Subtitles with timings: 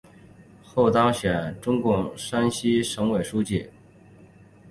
[0.63, 3.69] 后当选中共山西省纪委书记。